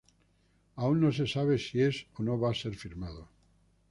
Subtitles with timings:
[0.81, 3.29] Aún no se sabe si es o no va a ser firmado.